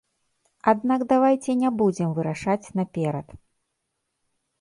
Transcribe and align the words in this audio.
Аднак 0.71 1.03
давайце 1.11 1.51
не 1.63 1.69
будзем 1.81 2.09
вырашаць 2.19 2.71
наперад. 2.79 3.27